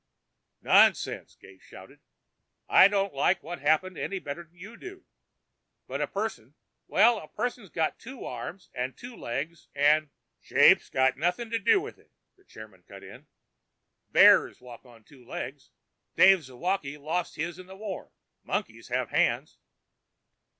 "Nonsense!" 0.63 1.35
Gates 1.35 1.63
shouted. 1.63 1.99
"I 2.67 2.87
don't 2.87 3.13
like 3.13 3.43
what 3.43 3.59
happened 3.59 3.99
any 3.99 4.17
better 4.17 4.41
than 4.43 4.55
you 4.55 4.75
do 4.75 5.05
but 5.85 6.01
a 6.01 6.07
person 6.07 6.55
well, 6.87 7.19
a 7.19 7.27
person's 7.27 7.69
got 7.69 7.99
two 7.99 8.25
arms 8.25 8.71
and 8.73 8.97
two 8.97 9.15
legs 9.15 9.67
and" 9.75 10.09
"Shape's 10.41 10.89
got 10.89 11.17
nothing 11.19 11.51
to 11.51 11.59
do 11.59 11.79
with 11.79 11.99
it," 11.99 12.09
the 12.35 12.43
chairman 12.43 12.81
cut 12.87 13.03
in. 13.03 13.27
"Bears 14.11 14.59
walk 14.59 14.87
on 14.87 15.03
two 15.03 15.23
legs! 15.23 15.69
Dave 16.15 16.39
Zawocky 16.41 16.97
lost 16.97 17.35
his 17.35 17.59
in 17.59 17.67
the 17.67 17.77
war. 17.77 18.11
Monkeys 18.41 18.87
have 18.87 19.11
hands." 19.11 19.59